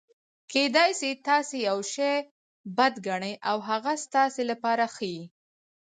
[0.51, 2.13] کېدای سي تاسي یوشي
[2.77, 5.23] بد ګڼى او هغه ستاسي له پاره ښه يي.